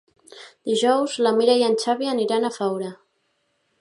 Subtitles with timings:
[0.69, 2.91] Dijous na Mira i en Xavi iran a Faura.